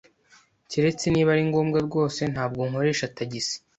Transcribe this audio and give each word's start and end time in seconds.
Keretse 0.71 1.05
niba 1.09 1.29
ari 1.33 1.43
ngombwa 1.49 1.79
rwose, 1.87 2.21
ntabwo 2.33 2.61
nkoresha 2.69 3.11
tagisi. 3.17 3.55